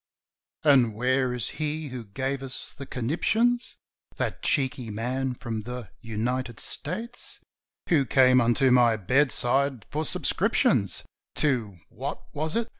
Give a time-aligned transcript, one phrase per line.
[0.63, 3.77] "And where is he who gave us the conniptions,
[4.15, 7.39] That cheeky man from the United States,
[7.87, 11.03] Who came unto my bedside for subscriptions
[11.35, 12.69] To—what was it?